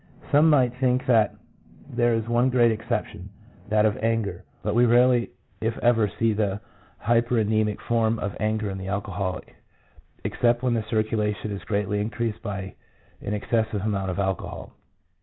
[0.31, 1.35] Some might think that
[1.87, 3.29] there is one great exception,
[3.69, 5.29] that of anger; but we rarely
[5.61, 6.59] if ever see that
[7.03, 9.55] hypernemic form of anger in the alcoholic,
[10.23, 12.73] except when the circulation is greatly increased by
[13.21, 14.73] an excessive amount of alcohol.